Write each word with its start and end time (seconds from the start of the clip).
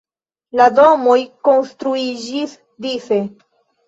La 0.59 0.65
domoj 0.77 1.17
konstruiĝis 1.49 2.57
dise. 2.87 3.21